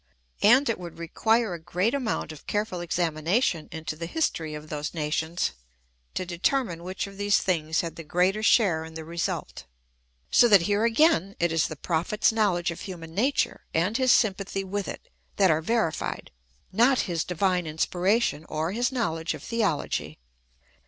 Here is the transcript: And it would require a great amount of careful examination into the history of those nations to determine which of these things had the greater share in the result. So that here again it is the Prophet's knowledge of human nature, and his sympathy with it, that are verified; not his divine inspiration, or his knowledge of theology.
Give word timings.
And 0.41 0.67
it 0.67 0.79
would 0.79 0.97
require 0.97 1.53
a 1.53 1.59
great 1.61 1.93
amount 1.93 2.31
of 2.31 2.47
careful 2.47 2.79
examination 2.79 3.69
into 3.71 3.95
the 3.95 4.07
history 4.07 4.55
of 4.55 4.67
those 4.69 4.95
nations 4.95 5.51
to 6.15 6.25
determine 6.25 6.83
which 6.83 7.05
of 7.05 7.17
these 7.17 7.37
things 7.37 7.81
had 7.81 7.97
the 7.97 8.03
greater 8.03 8.41
share 8.41 8.83
in 8.83 8.95
the 8.95 9.05
result. 9.05 9.65
So 10.31 10.47
that 10.47 10.63
here 10.63 10.85
again 10.85 11.35
it 11.39 11.51
is 11.51 11.67
the 11.67 11.75
Prophet's 11.75 12.31
knowledge 12.31 12.71
of 12.71 12.81
human 12.81 13.13
nature, 13.13 13.61
and 13.75 13.95
his 13.95 14.11
sympathy 14.11 14.63
with 14.63 14.87
it, 14.87 15.07
that 15.35 15.51
are 15.51 15.61
verified; 15.61 16.31
not 16.73 17.01
his 17.01 17.23
divine 17.23 17.67
inspiration, 17.67 18.43
or 18.49 18.71
his 18.71 18.91
knowledge 18.91 19.35
of 19.35 19.43
theology. 19.43 20.17